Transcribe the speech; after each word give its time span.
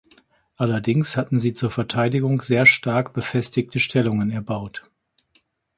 Allerdings 0.57 1.15
hatten 1.15 1.37
sie 1.37 1.53
zur 1.53 1.69
Verteidigung 1.69 2.41
sehr 2.41 2.65
stark 2.65 3.13
befestigte 3.13 3.77
Stellungen 3.77 4.31
erbaut. 4.31 4.89